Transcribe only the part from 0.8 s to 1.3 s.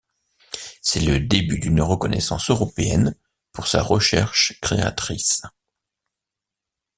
C'est le